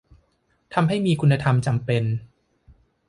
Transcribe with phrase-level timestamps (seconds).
[0.73, 2.03] ทำให้มีคุณธรรมจำเป็น